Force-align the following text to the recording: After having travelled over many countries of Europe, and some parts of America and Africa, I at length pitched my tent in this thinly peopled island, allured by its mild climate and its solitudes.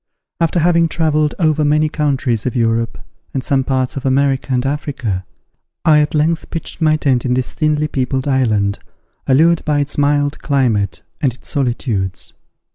After 0.39 0.57
having 0.57 0.87
travelled 0.87 1.35
over 1.37 1.63
many 1.63 1.87
countries 1.87 2.47
of 2.47 2.55
Europe, 2.55 2.97
and 3.35 3.43
some 3.43 3.63
parts 3.63 3.95
of 3.95 4.03
America 4.03 4.51
and 4.51 4.65
Africa, 4.65 5.25
I 5.85 5.99
at 5.99 6.15
length 6.15 6.49
pitched 6.49 6.81
my 6.81 6.95
tent 6.97 7.23
in 7.23 7.35
this 7.35 7.53
thinly 7.53 7.87
peopled 7.87 8.27
island, 8.27 8.79
allured 9.27 9.63
by 9.63 9.79
its 9.79 9.99
mild 9.99 10.39
climate 10.39 11.03
and 11.21 11.35
its 11.35 11.49
solitudes. 11.49 12.33